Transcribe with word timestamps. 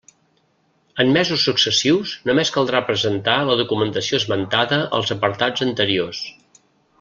En 1.03 1.11
mesos 1.17 1.43
successius 1.49 2.13
només 2.29 2.51
caldrà 2.55 2.81
presentar 2.87 3.35
la 3.51 3.59
documentació 3.63 4.21
esmentada 4.23 4.81
als 5.01 5.13
apartats 5.17 5.67
anteriors. 5.71 6.25